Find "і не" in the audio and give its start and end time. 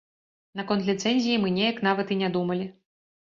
2.15-2.29